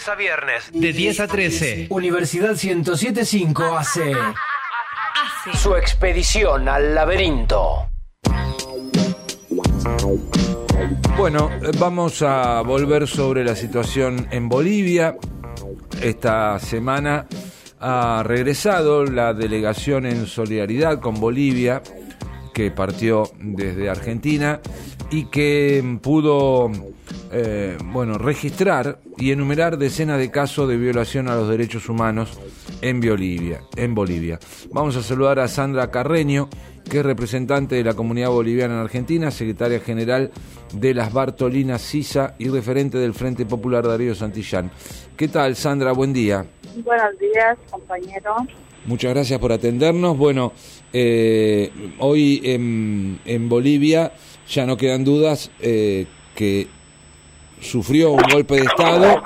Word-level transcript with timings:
lunes 0.00 0.08
a 0.08 0.14
viernes, 0.14 0.70
de 0.72 0.92
10 0.92 1.20
a 1.20 1.26
13. 1.26 1.86
Universidad 1.90 2.50
1075 2.50 3.76
hace 3.76 4.12
su 5.54 5.74
expedición 5.74 6.68
al 6.68 6.94
laberinto. 6.94 7.88
Bueno, 11.16 11.50
vamos 11.78 12.22
a 12.22 12.62
volver 12.62 13.06
sobre 13.06 13.44
la 13.44 13.54
situación 13.54 14.28
en 14.30 14.48
Bolivia. 14.48 15.16
Esta 16.00 16.58
semana 16.58 17.26
ha 17.80 18.22
regresado 18.24 19.04
la 19.04 19.34
delegación 19.34 20.06
en 20.06 20.26
solidaridad 20.26 21.00
con 21.00 21.20
Bolivia, 21.20 21.82
que 22.54 22.70
partió 22.70 23.30
desde 23.38 23.90
Argentina 23.90 24.60
y 25.10 25.26
que 25.26 25.98
pudo 26.00 26.70
eh, 27.32 27.78
bueno, 27.84 28.18
registrar 28.18 28.98
y 29.16 29.30
enumerar 29.30 29.78
decenas 29.78 30.18
de 30.18 30.30
casos 30.30 30.68
de 30.68 30.76
violación 30.76 31.28
a 31.28 31.36
los 31.36 31.48
derechos 31.48 31.88
humanos 31.88 32.38
en 32.80 33.00
Bolivia. 33.00 33.62
En 33.76 33.94
Bolivia. 33.94 34.38
Vamos 34.72 34.96
a 34.96 35.02
saludar 35.02 35.38
a 35.38 35.46
Sandra 35.46 35.90
Carreño, 35.90 36.48
que 36.88 36.98
es 36.98 37.06
representante 37.06 37.76
de 37.76 37.84
la 37.84 37.94
comunidad 37.94 38.30
boliviana 38.30 38.74
en 38.74 38.80
Argentina, 38.80 39.30
secretaria 39.30 39.80
general 39.80 40.32
de 40.74 40.92
las 40.92 41.12
Bartolinas 41.12 41.82
CISA 41.82 42.34
y 42.38 42.48
referente 42.48 42.98
del 42.98 43.14
Frente 43.14 43.46
Popular 43.46 43.86
Darío 43.86 44.14
Santillán. 44.14 44.72
¿Qué 45.16 45.28
tal, 45.28 45.54
Sandra? 45.54 45.92
Buen 45.92 46.12
día. 46.12 46.44
Buenos 46.84 47.18
días, 47.18 47.56
compañero. 47.70 48.34
Muchas 48.86 49.12
gracias 49.12 49.38
por 49.38 49.52
atendernos. 49.52 50.16
Bueno, 50.16 50.52
eh, 50.92 51.70
hoy 51.98 52.40
en, 52.44 53.48
Bolivia 53.48 54.12
ya 54.48 54.66
no 54.66 54.76
quedan 54.76 55.04
dudas 55.04 55.50
eh, 55.60 56.06
que 56.34 56.66
sufrió 57.60 58.12
un 58.12 58.22
golpe 58.32 58.56
de 58.56 58.62
Estado 58.62 59.22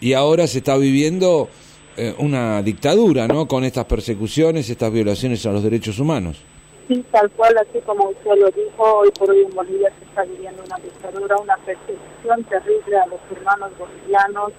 y 0.00 0.12
ahora 0.12 0.46
se 0.46 0.58
está 0.58 0.76
viviendo 0.76 1.48
eh, 1.96 2.14
una 2.18 2.62
dictadura, 2.62 3.26
¿no? 3.26 3.48
Con 3.48 3.64
estas 3.64 3.84
persecuciones, 3.86 4.70
estas 4.70 4.92
violaciones 4.92 5.44
a 5.46 5.52
los 5.52 5.62
derechos 5.62 5.98
humanos. 5.98 6.42
Sí, 6.86 7.04
tal 7.10 7.30
cual, 7.32 7.54
así 7.58 7.80
como 7.84 8.08
usted 8.08 8.30
lo 8.38 8.46
dijo, 8.50 8.82
hoy 8.82 9.10
por 9.18 9.30
hoy 9.30 9.42
en 9.42 9.54
Bolivia 9.54 9.92
se 9.98 10.04
está 10.06 10.22
viviendo 10.22 10.62
una 10.64 10.76
dictadura, 10.76 11.36
una 11.36 11.56
persecución 11.58 12.44
terrible 12.44 12.96
a 12.96 13.06
los 13.06 13.20
hermanos 13.30 13.72
bolivianos, 13.78 14.52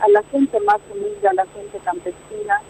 a 0.00 0.08
la 0.08 0.22
gente 0.30 0.58
más 0.60 0.78
humilde, 0.90 1.28
a 1.28 1.34
la 1.34 1.46
gente 1.46 1.78
campesina, 1.84 2.62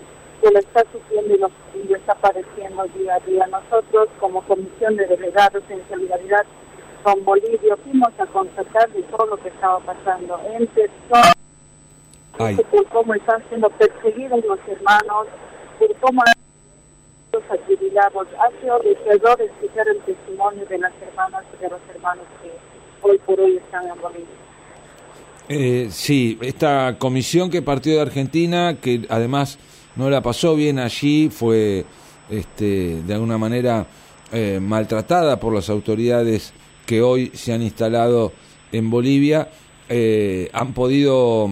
que 0.43 0.51
lo 0.51 0.59
está 0.59 0.84
sufriendo 0.91 1.34
y, 1.34 1.39
lo, 1.39 1.97
está 1.97 2.15
padeciendo 2.15 2.84
día 2.99 3.15
a 3.15 3.21
día. 3.21 3.47
Nosotros, 3.47 4.09
como 4.19 4.43
Comisión 4.43 4.97
de 4.97 5.07
Delegados 5.07 5.62
en 5.69 5.83
Solidaridad 5.89 6.45
con 7.07 7.25
Bolivia, 7.25 7.77
fuimos 7.85 8.09
a 8.19 8.27
constatar 8.27 8.91
de 8.93 9.01
todo 9.05 9.27
lo 9.27 9.37
que 9.37 9.49
estaba 9.49 9.79
pasando 9.79 10.41
en 10.53 10.67
persona, 10.67 11.33
por 12.37 12.87
cómo 12.89 13.15
están 13.15 13.45
siendo 13.49 13.71
perseguidos 13.71 14.45
los 14.45 14.59
hermanos, 14.67 15.29
por 15.79 15.95
cómo 16.01 16.25
los 17.33 17.43
acribilados. 17.45 18.27
Ha 18.41 18.61
sido 18.61 18.81
deseador 18.81 19.41
escuchar 19.41 19.87
el 19.87 20.01
testimonio 20.01 20.67
de 20.67 20.79
las 20.79 20.93
hermanas 21.01 21.45
y 21.57 21.62
de 21.62 21.71
los 21.71 21.81
hermanos 21.95 22.25
que 22.43 22.51
hoy 23.07 23.19
por 23.19 23.39
hoy 23.39 23.57
están 23.59 23.87
en 23.87 24.03
Bolivia. 24.03 24.27
Eh, 25.49 25.87
sí, 25.93 26.37
esta 26.43 26.97
comisión 26.99 27.51
que 27.51 27.62
partió 27.62 27.95
de 27.95 28.01
Argentina, 28.01 28.79
que 28.83 29.07
además 29.09 29.61
no 29.95 30.11
la 30.11 30.23
pasó 30.23 30.57
bien 30.57 30.81
allí, 30.81 31.31
fue 31.31 31.84
este, 32.29 33.01
de 33.05 33.15
alguna 33.15 33.39
manera 33.39 33.87
eh, 34.33 34.59
maltratada 34.61 35.39
por 35.39 35.55
las 35.55 35.71
autoridades 35.71 36.53
que 36.87 37.03
hoy 37.03 37.31
se 37.34 37.53
han 37.53 37.62
instalado 37.62 38.33
en 38.73 38.91
Bolivia, 38.91 39.48
eh, 39.89 40.48
han 40.53 40.73
podido, 40.73 41.51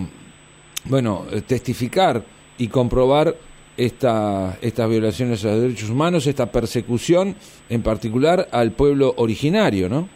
bueno, 0.85 1.27
testificar 1.47 2.23
y 2.57 2.69
comprobar 2.69 3.37
esta, 3.77 4.57
estas 4.63 4.89
violaciones 4.89 5.45
a 5.45 5.49
los 5.49 5.63
derechos 5.63 5.91
humanos, 5.91 6.27
esta 6.27 6.47
persecución 6.47 7.37
en 7.69 7.83
particular 7.83 8.49
al 8.53 8.73
pueblo 8.73 9.15
originario, 9.17 9.89
¿no? 9.89 10.09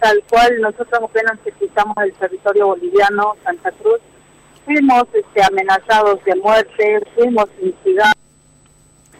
Tal 0.00 0.22
cual, 0.28 0.60
nosotros 0.60 1.02
apenas 1.02 1.38
visitamos 1.44 1.96
el 2.04 2.12
territorio 2.14 2.68
boliviano, 2.68 3.34
Santa 3.42 3.72
Cruz, 3.72 4.00
fuimos 4.64 5.04
este, 5.12 5.42
amenazados 5.42 6.22
de 6.24 6.36
muerte, 6.36 7.00
fuimos 7.14 7.46
instigados, 7.62 8.14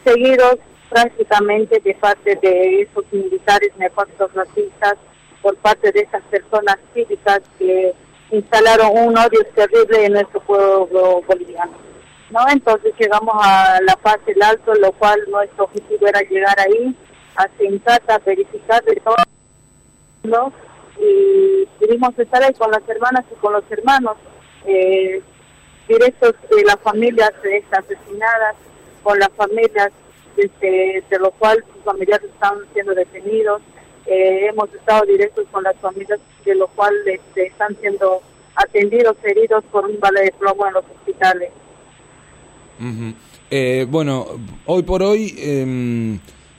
seguidos 0.03 0.57
prácticamente 0.95 1.81
de 1.81 1.93
parte 1.95 2.39
de 2.41 2.83
esos 2.83 3.03
militares 3.11 3.69
nefastos 3.75 4.33
racistas, 4.33 4.95
por 5.41 5.57
parte 5.57 5.91
de 5.91 5.99
esas 5.99 6.23
personas 6.23 6.77
cívicas 6.93 7.41
que 7.59 7.93
instalaron 8.31 8.91
un 8.93 9.17
odio 9.17 9.45
terrible 9.53 10.05
en 10.05 10.13
nuestro 10.13 10.39
pueblo 10.39 11.21
boliviano. 11.27 11.73
¿no? 12.29 12.39
Entonces 12.49 12.93
llegamos 12.97 13.35
a 13.43 13.77
la 13.81 13.97
fase 13.97 14.33
del 14.33 14.41
alto, 14.41 14.73
lo 14.75 14.93
cual 14.93 15.19
nuestro 15.29 15.65
objetivo 15.65 16.07
era 16.07 16.21
llegar 16.21 16.57
ahí, 16.61 16.95
a 17.35 17.49
sentar, 17.57 18.01
a 18.07 18.17
verificar 18.19 18.81
de 18.85 18.95
todo, 20.23 20.53
y 20.97 21.65
pudimos 21.77 22.17
estar 22.17 22.41
ahí 22.41 22.53
con 22.53 22.71
las 22.71 22.87
hermanas 22.87 23.25
y 23.29 23.35
con 23.41 23.51
los 23.51 23.69
hermanos, 23.69 24.15
eh, 24.65 25.21
directos 25.89 26.35
de 26.49 26.63
las 26.63 26.79
familias 26.79 27.33
asesinadas, 27.69 28.55
con 29.03 29.19
las 29.19 29.29
familias 29.33 29.91
este, 30.37 31.03
de 31.09 31.19
lo 31.19 31.31
cual 31.31 31.63
sus 31.73 31.83
familiares 31.83 32.29
están 32.31 32.57
siendo 32.73 32.93
detenidos. 32.93 33.61
Eh, 34.05 34.47
hemos 34.49 34.73
estado 34.73 35.05
directos 35.05 35.45
con 35.51 35.63
las 35.63 35.75
familias 35.77 36.19
de 36.43 36.55
lo 36.55 36.67
cual 36.67 36.93
este, 37.05 37.47
están 37.47 37.75
siendo 37.81 38.21
atendidos, 38.55 39.17
heridos 39.23 39.63
por 39.71 39.85
un 39.85 39.99
vale 39.99 40.21
de 40.23 40.31
plomo 40.31 40.67
en 40.67 40.73
los 40.73 40.85
hospitales. 40.85 41.51
Eh, 43.49 43.87
bueno, 43.89 44.27
hoy 44.65 44.83
por 44.83 45.01
hoy 45.01 45.33
eh, 45.37 46.17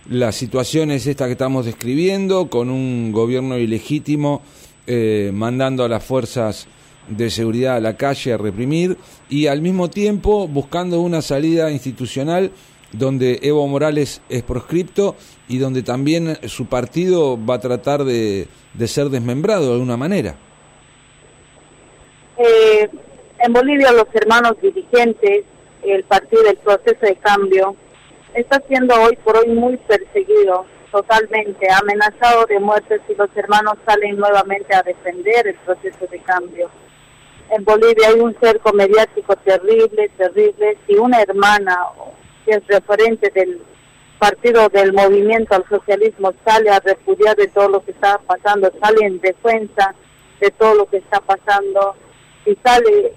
la 0.08 0.32
situación 0.32 0.90
es 0.90 1.06
esta 1.06 1.26
que 1.26 1.32
estamos 1.32 1.66
describiendo, 1.66 2.48
con 2.48 2.70
un 2.70 3.12
gobierno 3.12 3.58
ilegítimo 3.58 4.42
eh, 4.86 5.30
mandando 5.34 5.84
a 5.84 5.88
las 5.88 6.04
fuerzas 6.04 6.68
de 7.08 7.28
seguridad 7.30 7.76
a 7.76 7.80
la 7.80 7.96
calle 7.96 8.32
a 8.32 8.36
reprimir 8.36 8.96
y 9.28 9.46
al 9.48 9.62
mismo 9.62 9.90
tiempo 9.90 10.46
buscando 10.48 11.00
una 11.00 11.22
salida 11.22 11.70
institucional 11.70 12.52
donde 12.92 13.40
Evo 13.42 13.66
Morales 13.66 14.22
es 14.28 14.42
proscripto 14.42 15.16
y 15.48 15.58
donde 15.58 15.82
también 15.82 16.36
su 16.48 16.66
partido 16.66 17.38
va 17.42 17.54
a 17.54 17.60
tratar 17.60 18.04
de, 18.04 18.48
ser 18.86 19.08
desmembrado 19.08 19.66
de 19.66 19.72
alguna 19.72 19.96
manera. 19.96 20.36
Eh, 22.38 22.88
en 23.38 23.52
Bolivia 23.52 23.92
los 23.92 24.06
hermanos 24.14 24.54
dirigentes, 24.60 25.44
el 25.82 26.04
partido 26.04 26.42
del 26.42 26.56
proceso 26.56 27.00
de 27.00 27.16
cambio, 27.16 27.76
está 28.34 28.62
siendo 28.68 28.94
hoy 29.02 29.16
por 29.24 29.36
hoy 29.36 29.48
muy 29.48 29.76
perseguido, 29.78 30.66
totalmente 30.90 31.66
amenazado 31.70 32.46
de 32.46 32.60
muerte 32.60 33.00
si 33.06 33.14
los 33.14 33.28
hermanos 33.36 33.74
salen 33.86 34.16
nuevamente 34.16 34.74
a 34.74 34.82
defender 34.82 35.48
el 35.48 35.54
proceso 35.56 36.06
de 36.10 36.18
cambio. 36.20 36.70
En 37.50 37.64
Bolivia 37.64 38.08
hay 38.08 38.20
un 38.20 38.34
cerco 38.40 38.72
mediático 38.72 39.36
terrible, 39.36 40.10
terrible. 40.16 40.76
Si 40.86 40.96
una 40.96 41.22
hermana 41.22 41.76
que 42.46 42.52
es 42.52 42.66
referente 42.68 43.30
del 43.30 43.60
partido 44.18 44.68
del 44.68 44.92
movimiento 44.92 45.54
al 45.54 45.68
socialismo 45.68 46.32
sale 46.44 46.70
a 46.70 46.80
repudiar 46.80 47.36
de 47.36 47.48
todo 47.48 47.68
lo 47.68 47.84
que 47.84 47.90
está 47.90 48.18
pasando, 48.18 48.72
sale 48.80 49.04
en 49.04 49.20
defensa 49.20 49.94
de 50.40 50.50
todo 50.52 50.74
lo 50.74 50.86
que 50.86 50.98
está 50.98 51.20
pasando 51.20 51.96
y 52.46 52.54
sale, 52.64 53.12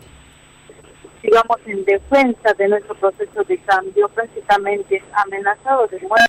digamos, 1.21 1.57
en 1.67 1.85
defensa 1.85 2.53
de 2.57 2.67
nuestro 2.67 2.95
proceso 2.95 3.43
de 3.43 3.57
cambio, 3.59 4.09
prácticamente 4.09 5.01
amenazado 5.13 5.87
de 5.87 5.99
muerte. 5.99 6.25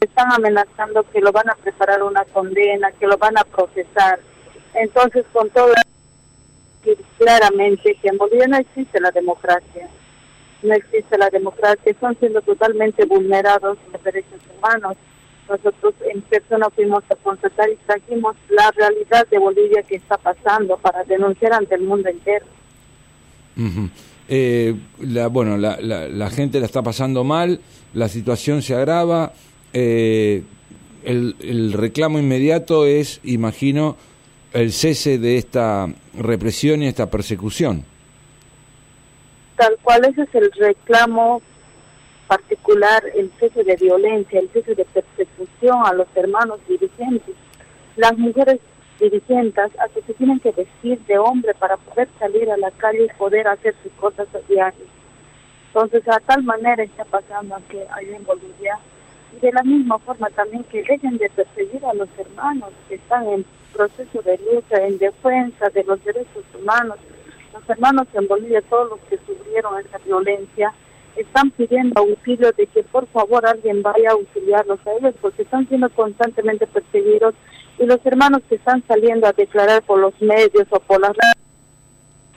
Están 0.00 0.30
amenazando 0.32 1.02
que 1.10 1.20
lo 1.20 1.32
van 1.32 1.48
a 1.48 1.54
preparar 1.54 2.02
una 2.02 2.24
condena, 2.26 2.92
que 2.92 3.06
lo 3.06 3.16
van 3.16 3.38
a 3.38 3.44
procesar. 3.44 4.20
Entonces, 4.74 5.24
con 5.32 5.48
todo 5.50 5.72
claramente 7.16 7.96
que 8.02 8.08
en 8.08 8.18
Bolivia 8.18 8.46
no 8.46 8.58
existe 8.58 9.00
la 9.00 9.10
democracia 9.10 9.88
no 10.64 10.74
existe 10.74 11.16
la 11.18 11.30
democracia, 11.30 11.92
están 11.92 12.16
siendo 12.18 12.40
totalmente 12.42 13.04
vulnerados 13.04 13.78
los 13.92 14.02
derechos 14.02 14.40
humanos. 14.56 14.96
Nosotros 15.48 15.94
en 16.12 16.22
persona 16.22 16.70
fuimos 16.70 17.04
a 17.10 17.16
constatar 17.16 17.68
y 17.68 17.76
trajimos 17.86 18.34
la 18.48 18.70
realidad 18.70 19.26
de 19.30 19.38
Bolivia 19.38 19.82
que 19.82 19.96
está 19.96 20.16
pasando 20.16 20.78
para 20.78 21.04
denunciar 21.04 21.52
ante 21.52 21.74
el 21.74 21.82
mundo 21.82 22.08
entero. 22.08 22.46
Eh, 24.28 24.74
la, 25.00 25.26
bueno, 25.28 25.58
la, 25.58 25.78
la, 25.80 26.30
gente 26.30 26.60
la 26.60 26.66
está 26.66 26.82
pasando 26.82 27.24
mal, 27.24 27.60
la 27.92 28.08
situación 28.08 28.62
se 28.62 28.74
agrava. 28.74 29.32
Eh, 29.74 30.42
el, 31.04 31.36
el 31.40 31.74
reclamo 31.74 32.18
inmediato 32.18 32.86
es, 32.86 33.20
imagino, 33.22 33.98
el 34.54 34.72
cese 34.72 35.18
de 35.18 35.36
esta 35.36 35.92
represión 36.14 36.82
y 36.82 36.86
esta 36.86 37.10
persecución 37.10 37.84
tal 39.56 39.76
cual 39.82 40.04
ese 40.04 40.22
es 40.22 40.34
el 40.34 40.50
reclamo 40.52 41.42
particular, 42.26 43.02
el 43.14 43.30
cese 43.38 43.64
de 43.64 43.76
violencia, 43.76 44.40
el 44.40 44.50
cese 44.50 44.74
de 44.74 44.84
persecución 44.84 45.86
a 45.86 45.92
los 45.92 46.08
hermanos 46.14 46.60
dirigentes. 46.68 47.34
Las 47.96 48.16
mujeres 48.18 48.60
dirigentes 48.98 49.70
hasta 49.78 50.00
se 50.06 50.14
tienen 50.14 50.40
que 50.40 50.52
vestir 50.52 50.98
de 51.06 51.18
hombre 51.18 51.54
para 51.54 51.76
poder 51.76 52.08
salir 52.18 52.50
a 52.50 52.56
la 52.56 52.70
calle 52.72 53.04
y 53.04 53.18
poder 53.18 53.48
hacer 53.48 53.74
sus 53.82 53.92
cosas 53.92 54.26
a 54.34 54.38
diario. 54.48 54.86
Entonces, 55.68 56.06
a 56.08 56.20
tal 56.20 56.44
manera 56.44 56.82
está 56.84 57.04
pasando 57.04 57.56
aquí 57.56 57.78
allá 57.90 58.16
en 58.16 58.24
Bolivia. 58.24 58.78
Y 59.36 59.40
de 59.40 59.50
la 59.52 59.62
misma 59.64 59.98
forma 59.98 60.30
también 60.30 60.62
que 60.64 60.84
dejen 60.84 61.18
de 61.18 61.28
perseguir 61.30 61.84
a 61.84 61.94
los 61.94 62.08
hermanos 62.16 62.70
que 62.88 62.94
están 62.94 63.26
en 63.28 63.44
proceso 63.72 64.22
de 64.22 64.38
lucha, 64.38 64.76
en 64.86 64.98
defensa 64.98 65.68
de 65.70 65.82
los 65.82 66.02
derechos 66.04 66.44
humanos. 66.56 66.96
Los 67.54 67.70
hermanos 67.70 68.06
en 68.14 68.26
Bolivia, 68.26 68.60
todos 68.68 68.90
los 68.90 69.00
que 69.08 69.16
sufrieron 69.26 69.78
esa 69.78 69.98
violencia, 69.98 70.74
están 71.16 71.52
pidiendo 71.52 72.00
auxilio 72.00 72.50
de 72.52 72.66
que 72.66 72.82
por 72.82 73.06
favor 73.06 73.46
alguien 73.46 73.80
vaya 73.80 74.10
a 74.10 74.12
auxiliarlos 74.14 74.80
a 74.84 74.92
ellos 74.98 75.14
porque 75.20 75.42
están 75.42 75.68
siendo 75.68 75.88
constantemente 75.90 76.66
perseguidos 76.66 77.34
y 77.78 77.86
los 77.86 78.04
hermanos 78.04 78.42
que 78.48 78.56
están 78.56 78.82
saliendo 78.88 79.28
a 79.28 79.32
declarar 79.32 79.82
por 79.84 80.00
los 80.00 80.20
medios 80.20 80.66
o 80.70 80.80
por 80.80 81.00
las 81.00 81.10
redes 81.10 81.44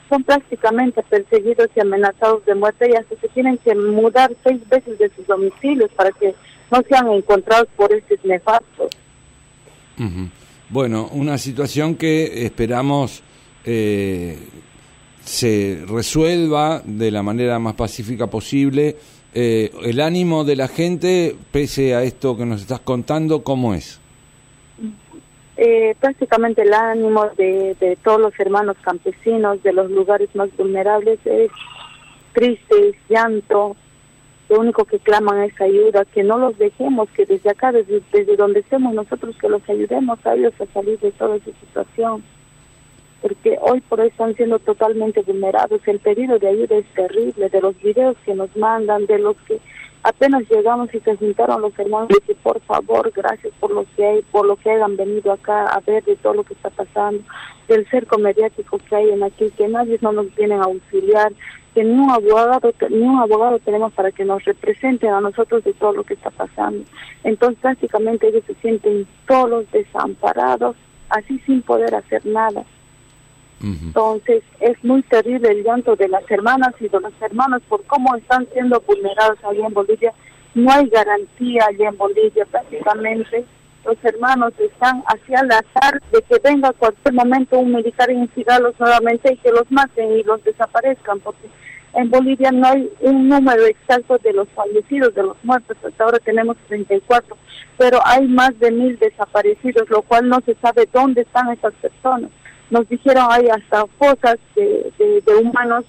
son 0.08 0.22
prácticamente 0.22 1.02
perseguidos 1.02 1.68
y 1.74 1.80
amenazados 1.80 2.44
de 2.46 2.54
muerte 2.54 2.88
y 2.88 2.94
hasta 2.94 3.16
se 3.16 3.28
tienen 3.28 3.58
que 3.58 3.74
mudar 3.74 4.32
seis 4.44 4.60
veces 4.68 4.98
de 4.98 5.10
sus 5.10 5.26
domicilios 5.26 5.90
para 5.96 6.12
que 6.12 6.34
no 6.70 6.80
sean 6.88 7.08
encontrados 7.08 7.68
por 7.76 7.92
estos 7.92 8.24
nefastos. 8.24 8.90
Bueno, 10.70 11.08
una 11.12 11.36
situación 11.36 11.96
que 11.96 12.46
esperamos 12.46 13.22
eh, 13.64 14.38
se 15.28 15.84
resuelva 15.86 16.80
de 16.84 17.10
la 17.10 17.22
manera 17.22 17.58
más 17.58 17.74
pacífica 17.74 18.28
posible. 18.28 18.96
Eh, 19.34 19.70
el 19.84 20.00
ánimo 20.00 20.42
de 20.42 20.56
la 20.56 20.68
gente, 20.68 21.36
pese 21.52 21.94
a 21.94 22.02
esto 22.02 22.34
que 22.34 22.46
nos 22.46 22.62
estás 22.62 22.80
contando, 22.80 23.44
¿cómo 23.44 23.74
es? 23.74 24.00
Eh, 25.58 25.94
prácticamente 26.00 26.62
el 26.62 26.72
ánimo 26.72 27.26
de, 27.36 27.76
de, 27.78 27.96
todos 27.96 28.20
los 28.20 28.40
hermanos 28.40 28.76
campesinos 28.80 29.62
de 29.62 29.74
los 29.74 29.90
lugares 29.90 30.34
más 30.34 30.48
vulnerables 30.56 31.18
es 31.26 31.50
triste, 32.32 32.94
llanto. 33.10 33.76
Lo 34.48 34.60
único 34.60 34.86
que 34.86 34.98
claman 34.98 35.42
es 35.42 35.60
ayuda, 35.60 36.06
que 36.06 36.22
no 36.22 36.38
los 36.38 36.56
dejemos, 36.56 37.10
que 37.10 37.26
desde 37.26 37.50
acá, 37.50 37.70
desde, 37.70 38.00
desde 38.12 38.34
donde 38.34 38.60
estemos 38.60 38.94
nosotros, 38.94 39.36
que 39.38 39.50
los 39.50 39.60
ayudemos 39.68 40.18
a 40.24 40.34
ellos 40.34 40.54
a 40.58 40.72
salir 40.72 40.98
de 41.00 41.12
toda 41.12 41.36
esa 41.36 41.50
situación 41.60 42.24
porque 43.20 43.58
hoy 43.60 43.80
por 43.80 44.00
hoy 44.00 44.08
están 44.08 44.34
siendo 44.36 44.58
totalmente 44.58 45.22
vulnerados. 45.22 45.80
El 45.86 45.98
pedido 45.98 46.38
de 46.38 46.48
ayuda 46.48 46.76
es 46.76 46.86
terrible, 46.94 47.48
de 47.48 47.60
los 47.60 47.80
videos 47.82 48.16
que 48.24 48.34
nos 48.34 48.54
mandan, 48.56 49.06
de 49.06 49.18
los 49.18 49.36
que 49.46 49.60
apenas 50.02 50.42
llegamos 50.48 50.92
y 50.94 51.00
se 51.00 51.16
juntaron 51.16 51.60
los 51.60 51.78
hermanos 51.78 52.08
y 52.28 52.34
por 52.34 52.60
favor, 52.60 53.10
gracias 53.14 53.52
por 53.60 53.70
lo 53.72 53.84
que 53.96 54.06
hay, 54.06 54.22
por 54.30 54.46
lo 54.46 54.56
que 54.56 54.70
hayan 54.70 54.96
venido 54.96 55.32
acá 55.32 55.66
a 55.66 55.80
ver 55.80 56.04
de 56.04 56.16
todo 56.16 56.34
lo 56.34 56.44
que 56.44 56.54
está 56.54 56.70
pasando, 56.70 57.22
del 57.66 57.86
cerco 57.88 58.18
mediático 58.18 58.78
que 58.78 58.96
hay 58.96 59.10
en 59.10 59.22
aquí, 59.22 59.50
que 59.50 59.68
nadie 59.68 59.98
no 60.00 60.12
nos 60.12 60.34
viene 60.34 60.54
a 60.54 60.62
auxiliar, 60.62 61.32
que 61.74 61.84
ni 61.84 61.92
un 61.92 62.10
abogado, 62.10 62.72
ni 62.90 63.02
un 63.02 63.18
abogado 63.18 63.58
tenemos 63.58 63.92
para 63.92 64.12
que 64.12 64.24
nos 64.24 64.44
representen 64.44 65.10
a 65.10 65.20
nosotros 65.20 65.64
de 65.64 65.72
todo 65.74 65.92
lo 65.92 66.04
que 66.04 66.14
está 66.14 66.30
pasando. 66.30 66.84
Entonces 67.24 67.58
prácticamente 67.60 68.28
ellos 68.28 68.44
se 68.46 68.54
sienten 68.54 69.06
solos, 69.26 69.66
desamparados, 69.72 70.76
así 71.10 71.38
sin 71.40 71.62
poder 71.62 71.94
hacer 71.94 72.24
nada. 72.24 72.64
Entonces 73.60 74.42
es 74.60 74.82
muy 74.84 75.02
terrible 75.02 75.50
el 75.50 75.64
llanto 75.64 75.96
de 75.96 76.08
las 76.08 76.28
hermanas 76.30 76.74
y 76.80 76.88
de 76.88 77.00
los 77.00 77.12
hermanos 77.20 77.60
por 77.68 77.82
cómo 77.84 78.14
están 78.16 78.46
siendo 78.52 78.80
vulnerados 78.86 79.38
allá 79.42 79.66
en 79.66 79.74
Bolivia. 79.74 80.12
No 80.54 80.70
hay 80.70 80.88
garantía 80.88 81.66
allá 81.68 81.88
en 81.88 81.96
Bolivia 81.96 82.46
prácticamente. 82.46 83.44
Los 83.84 83.96
hermanos 84.04 84.52
están 84.58 85.02
hacia 85.06 85.40
el 85.40 85.50
azar 85.50 86.00
de 86.12 86.22
que 86.22 86.36
venga 86.42 86.72
cualquier 86.72 87.14
momento 87.14 87.58
un 87.58 87.72
militar 87.72 88.08
a 88.10 88.12
instigarlos 88.12 88.74
nuevamente 88.78 89.32
y 89.32 89.36
que 89.38 89.50
los 89.50 89.70
maten 89.70 90.12
y 90.12 90.22
los 90.22 90.42
desaparezcan, 90.44 91.20
porque 91.20 91.48
en 91.94 92.10
Bolivia 92.10 92.52
no 92.52 92.66
hay 92.66 92.90
un 93.00 93.28
número 93.28 93.64
exacto 93.66 94.18
de 94.18 94.32
los 94.34 94.48
fallecidos, 94.50 95.14
de 95.14 95.22
los 95.22 95.36
muertos. 95.42 95.76
Hasta 95.82 96.04
ahora 96.04 96.18
tenemos 96.18 96.56
34, 96.68 97.36
pero 97.78 97.98
hay 98.04 98.26
más 98.28 98.56
de 98.58 98.70
mil 98.70 98.98
desaparecidos, 98.98 99.88
lo 99.88 100.02
cual 100.02 100.28
no 100.28 100.38
se 100.44 100.54
sabe 100.56 100.88
dónde 100.92 101.22
están 101.22 101.50
esas 101.50 101.72
personas 101.74 102.30
nos 102.70 102.88
dijeron 102.88 103.26
hay 103.30 103.48
hasta 103.48 103.86
fosas 103.98 104.38
de, 104.54 105.22
humanos 105.42 105.84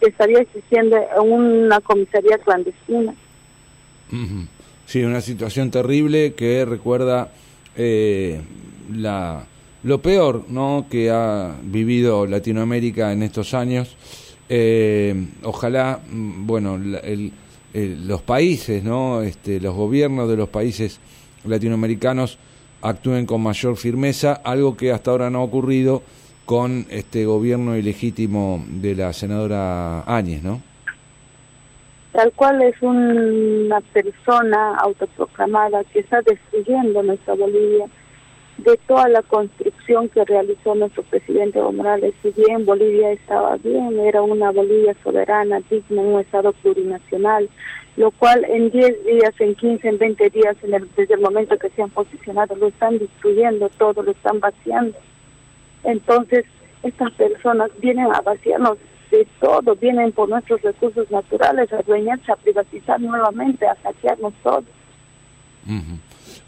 que 0.00 0.08
estaría 0.08 0.40
existiendo 0.40 0.96
en 0.96 1.32
una 1.32 1.80
comisaría 1.80 2.38
clandestina. 2.38 3.14
Sí, 4.86 5.02
una 5.02 5.20
situación 5.20 5.70
terrible 5.70 6.34
que 6.34 6.64
recuerda 6.64 7.32
eh, 7.76 8.40
la, 8.92 9.46
lo 9.82 10.00
peor 10.00 10.44
¿no? 10.48 10.86
que 10.90 11.10
ha 11.10 11.56
vivido 11.62 12.26
Latinoamérica 12.26 13.12
en 13.12 13.22
estos 13.22 13.54
años. 13.54 13.96
Eh, 14.48 15.14
ojalá, 15.42 16.00
mm, 16.08 16.46
bueno, 16.46 16.78
los 17.72 18.22
países, 18.22 18.84
¿no? 18.84 19.22
este, 19.22 19.60
los 19.60 19.74
gobiernos 19.74 20.28
de 20.28 20.36
los 20.36 20.48
países 20.48 21.00
latinoamericanos 21.44 22.38
actúen 22.82 23.26
con 23.26 23.42
mayor 23.42 23.76
firmeza, 23.76 24.34
algo 24.34 24.76
que 24.76 24.92
hasta 24.92 25.10
ahora 25.10 25.30
no 25.30 25.40
ha 25.40 25.44
ocurrido 25.44 26.02
con 26.44 26.86
este 26.90 27.24
gobierno 27.24 27.76
ilegítimo 27.76 28.64
de 28.68 28.94
la 28.94 29.12
senadora 29.12 30.02
Áñez, 30.02 30.42
¿no? 30.42 30.60
Tal 32.12 32.32
cual 32.32 32.62
es 32.62 32.80
una 32.80 33.80
persona 33.92 34.76
autoproclamada 34.76 35.82
que 35.84 36.00
está 36.00 36.20
destruyendo 36.22 37.02
nuestra 37.02 37.34
Bolivia 37.34 37.86
de 38.58 38.78
toda 38.86 39.08
la 39.08 39.22
construcción 39.22 40.08
que 40.08 40.24
realizó 40.24 40.74
nuestro 40.76 41.02
presidente 41.02 41.58
Evo 41.58 41.72
Morales. 41.72 42.14
Si 42.22 42.30
bien 42.30 42.64
Bolivia 42.64 43.10
estaba 43.10 43.56
bien, 43.56 43.98
era 43.98 44.22
una 44.22 44.52
Bolivia 44.52 44.94
soberana, 45.02 45.60
digna, 45.68 46.02
un 46.02 46.20
Estado 46.20 46.52
plurinacional, 46.52 47.48
lo 47.96 48.10
cual 48.12 48.44
en 48.44 48.70
10 48.70 49.04
días, 49.04 49.34
en 49.40 49.54
15, 49.56 49.88
en 49.88 49.98
20 49.98 50.30
días, 50.30 50.56
desde 50.96 51.14
el 51.14 51.20
momento 51.20 51.58
que 51.58 51.70
se 51.70 51.82
han 51.82 51.90
posicionado, 51.90 52.54
lo 52.54 52.68
están 52.68 52.98
destruyendo 52.98 53.68
todo, 53.70 54.02
lo 54.02 54.12
están 54.12 54.38
vaciando. 54.38 54.96
Entonces, 55.84 56.44
estas 56.82 57.12
personas 57.12 57.70
vienen 57.80 58.06
a 58.12 58.20
vaciarnos 58.20 58.78
de 59.10 59.26
todo, 59.40 59.76
vienen 59.76 60.12
por 60.12 60.28
nuestros 60.28 60.60
recursos 60.62 61.10
naturales, 61.10 61.72
a 61.72 61.78
adueñarse, 61.78 62.32
a 62.32 62.36
privatizar 62.36 63.00
nuevamente, 63.00 63.66
a 63.66 63.76
saquearnos 63.82 64.32
todo. 64.42 64.64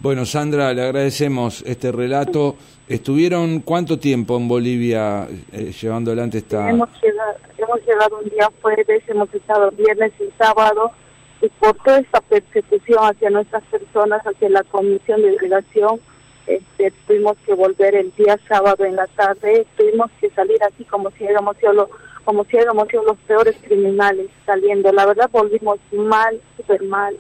Bueno, 0.01 0.27
Sandra, 0.27 0.75
le 0.75 0.83
agradecemos 0.83 1.63
este 1.63 1.91
relato. 1.91 2.57
¿Estuvieron 2.89 3.61
cuánto 3.61 3.99
tiempo 3.99 4.37
en 4.37 4.47
Bolivia 4.47 5.27
eh, 5.53 5.73
llevando 5.73 6.11
adelante 6.11 6.39
esta...? 6.39 6.69
Hemos 6.69 6.89
llegado, 7.03 7.35
hemos 7.57 7.81
llegado 7.87 8.19
un 8.23 8.29
día 8.29 8.49
jueves, 8.61 9.03
hemos 9.09 9.33
estado 9.35 9.71
viernes 9.73 10.13
y 10.21 10.31
sábado, 10.39 10.93
y 11.41 11.49
por 11.49 11.75
toda 11.79 11.99
esta 11.99 12.21
persecución 12.21 12.99
hacia 13.01 13.31
nuestras 13.31 13.65
personas, 13.65 14.23
hacia 14.23 14.51
la 14.51 14.63
Comisión 14.65 15.23
de 15.23 15.31
Delegación, 15.31 15.99
este, 16.47 16.93
tuvimos 17.07 17.37
que 17.45 17.55
volver 17.55 17.95
el 17.95 18.13
día 18.17 18.39
sábado 18.49 18.85
en 18.85 18.97
la 18.97 19.07
tarde, 19.09 19.67
tuvimos 19.77 20.11
que 20.21 20.31
salir 20.31 20.63
así 20.63 20.85
como 20.85 21.11
si 21.13 21.25
éramos 21.25 21.57
sido 21.57 21.89
como 22.25 22.45
si 22.45 22.57
éramos 22.57 22.89
sido 22.89 23.05
los 23.05 23.19
peores 23.19 23.57
criminales 23.63 24.27
saliendo. 24.45 24.93
La 24.93 25.07
verdad 25.07 25.31
volvimos 25.31 25.79
mal, 25.93 26.41
súper 26.57 26.83
mal, 26.83 27.17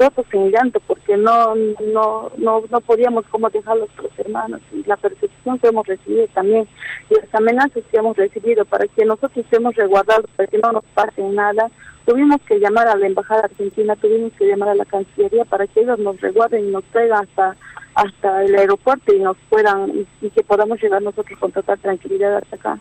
todos 0.00 0.26
en 0.32 0.50
llanto 0.50 0.80
porque 0.80 1.18
no, 1.18 1.54
no, 1.54 2.32
no, 2.38 2.64
no 2.70 2.80
podíamos 2.80 3.26
como 3.26 3.50
dejar 3.50 3.74
a 3.74 3.80
los 3.80 3.90
hermanos 4.16 4.62
y 4.72 4.82
la 4.84 4.96
persecución 4.96 5.58
que 5.58 5.68
hemos 5.68 5.86
recibido 5.86 6.26
también 6.28 6.66
y 7.10 7.14
las 7.14 7.34
amenazas 7.34 7.82
que 7.90 7.98
hemos 7.98 8.16
recibido 8.16 8.64
para 8.64 8.86
que 8.88 9.04
nosotros 9.04 9.44
estemos 9.44 9.74
resguardados, 9.74 10.24
para 10.36 10.46
que 10.46 10.56
no 10.56 10.72
nos 10.72 10.84
pase 10.94 11.22
nada. 11.22 11.70
Tuvimos 12.06 12.40
que 12.48 12.58
llamar 12.58 12.88
a 12.88 12.96
la 12.96 13.06
Embajada 13.06 13.42
Argentina, 13.44 13.94
tuvimos 13.96 14.32
que 14.38 14.46
llamar 14.46 14.70
a 14.70 14.74
la 14.74 14.86
Cancillería 14.86 15.44
para 15.44 15.66
que 15.66 15.80
ellos 15.80 15.98
nos 15.98 16.18
resguarden 16.20 16.68
y 16.68 16.70
nos 16.70 16.84
traigan 16.84 17.24
hasta 17.24 17.56
hasta 17.94 18.44
el 18.44 18.54
aeropuerto 18.54 19.14
y 19.14 19.20
nos 19.20 19.36
puedan 19.48 20.06
y, 20.20 20.30
que 20.30 20.42
podamos 20.42 20.80
llegar 20.82 21.02
nosotros 21.02 21.38
con 21.38 21.52
total 21.52 21.78
tranquilidad 21.78 22.36
hasta 22.36 22.56
acá. 22.56 22.78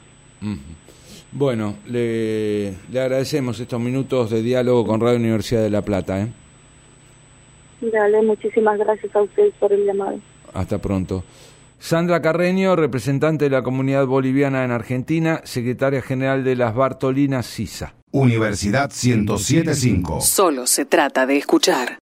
Bueno, 1.32 1.76
le, 1.86 2.74
le 2.92 3.00
agradecemos 3.00 3.60
estos 3.60 3.80
minutos 3.80 4.30
de 4.30 4.42
diálogo 4.42 4.86
con 4.86 5.02
Radio 5.02 5.18
Universidad 5.18 5.62
de 5.62 5.70
La 5.70 5.82
Plata. 5.82 6.22
¿eh? 6.22 6.28
Dale, 7.82 8.22
muchísimas 8.24 8.78
gracias 8.78 9.16
a 9.16 9.22
ustedes 9.22 9.54
por 9.60 9.72
el 9.72 9.86
llamado. 9.86 10.20
Hasta 10.54 10.80
pronto. 10.80 11.24
Sandra 11.78 12.22
Carreño, 12.22 12.76
representante 12.76 13.46
de 13.46 13.52
la 13.52 13.64
comunidad 13.64 14.06
boliviana 14.06 14.66
en 14.66 14.72
Argentina, 14.72 15.42
secretaria 15.46 16.02
general 16.02 16.44
de 16.44 16.56
las 16.56 16.76
Bartolinas 16.76 17.48
CISA. 17.48 17.94
Universidad 18.12 18.92
1075. 18.92 20.20
Solo 20.22 20.68
se 20.68 20.86
trata 20.86 21.26
de 21.26 21.38
escuchar. 21.38 21.98